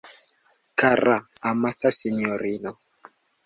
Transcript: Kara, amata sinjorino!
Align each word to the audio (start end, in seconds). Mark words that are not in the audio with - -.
Kara, 0.79 1.17
amata 1.49 1.89
sinjorino! 1.97 2.71